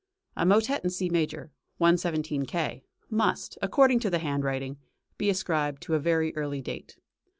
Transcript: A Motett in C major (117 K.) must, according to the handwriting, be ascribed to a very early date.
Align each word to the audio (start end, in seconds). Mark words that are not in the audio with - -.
A 0.35 0.47
Motett 0.47 0.83
in 0.83 0.89
C 0.89 1.09
major 1.09 1.51
(117 1.77 2.47
K.) 2.47 2.83
must, 3.11 3.59
according 3.61 3.99
to 3.99 4.09
the 4.09 4.17
handwriting, 4.17 4.77
be 5.19 5.29
ascribed 5.29 5.79
to 5.83 5.93
a 5.93 5.99
very 5.99 6.35
early 6.35 6.59
date. 6.59 6.97